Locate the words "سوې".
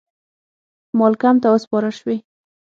1.99-2.17